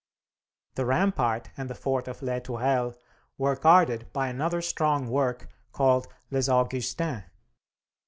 [0.73, 2.97] The rampart and the fort of Les Tourelles
[3.37, 7.25] were guarded by another strong work called Les Augustins.